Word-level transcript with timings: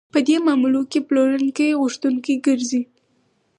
په 0.13 0.19
دې 0.27 0.37
معاملو 0.45 0.81
کې 0.91 0.99
پلورونکی 1.07 1.77
غوښتونکی 1.81 2.33
ګرځي 2.45 2.81